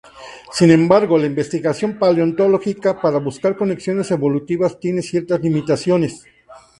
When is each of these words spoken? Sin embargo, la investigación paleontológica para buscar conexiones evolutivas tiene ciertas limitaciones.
Sin 0.51 0.71
embargo, 0.71 1.19
la 1.19 1.27
investigación 1.27 1.99
paleontológica 1.99 2.99
para 2.99 3.19
buscar 3.19 3.55
conexiones 3.55 4.09
evolutivas 4.09 4.79
tiene 4.79 5.03
ciertas 5.03 5.39
limitaciones. 5.41 6.25